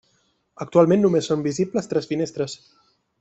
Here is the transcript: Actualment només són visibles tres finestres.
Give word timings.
Actualment 0.65 1.03
només 1.05 1.29
són 1.31 1.45
visibles 1.49 1.91
tres 1.91 2.09
finestres. 2.13 2.57